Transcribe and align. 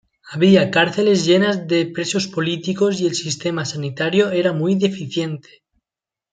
Había 0.33 0.71
cárceles 0.71 1.25
llenas 1.27 1.67
de 1.67 1.85
presos 1.85 2.25
políticos 2.27 2.99
y 2.99 3.05
el 3.05 3.13
sistema 3.13 3.65
sanitario 3.65 4.31
era 4.31 4.51
muy 4.51 4.73
deficiente. 4.73 5.61